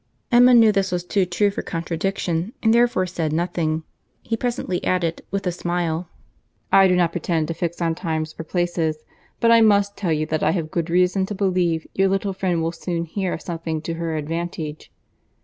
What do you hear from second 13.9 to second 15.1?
her advantage."